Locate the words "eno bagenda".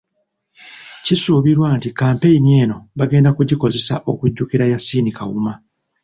2.61-3.29